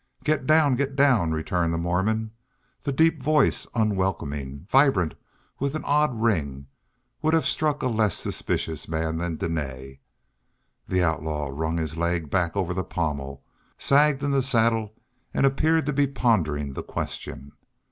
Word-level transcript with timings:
"Get 0.23 0.47
down, 0.47 0.77
get 0.77 0.95
down," 0.95 1.29
returned 1.31 1.71
the 1.71 1.77
Mormon. 1.77 2.31
The 2.81 2.91
deep 2.91 3.21
voice, 3.21 3.67
unwelcoming, 3.75 4.65
vibrant 4.67 5.13
with 5.59 5.75
an 5.75 5.83
odd 5.85 6.19
ring, 6.19 6.65
would 7.21 7.35
have 7.35 7.45
struck 7.45 7.83
a 7.83 7.87
less 7.87 8.15
suspicious 8.15 8.87
man 8.87 9.19
than 9.19 9.35
Dene. 9.35 9.99
The 10.87 11.03
outlaw 11.03 11.51
wrung 11.53 11.77
his 11.77 11.97
leg 11.97 12.31
back 12.31 12.57
over 12.57 12.73
the 12.73 12.83
pommel, 12.83 13.43
sagged 13.77 14.23
in 14.23 14.31
the 14.31 14.41
saddle, 14.41 14.95
and 15.35 15.45
appeared 15.45 15.85
to 15.85 15.93
be 15.93 16.07
pondering 16.07 16.73
the 16.73 16.81
question. 16.81 17.51